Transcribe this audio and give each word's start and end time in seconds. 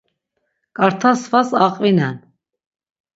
Ǩarta 0.77 1.11
svas 1.21 1.49
aqvinen. 1.65 2.17